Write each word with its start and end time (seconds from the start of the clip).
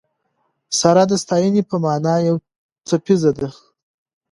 سره 0.79 1.01
د 1.11 1.13
ستاینې 1.23 1.61
په 1.69 1.75
مانا 1.83 2.15
یو 2.27 2.35
څپیزه 2.87 3.31
ده. 3.37 3.49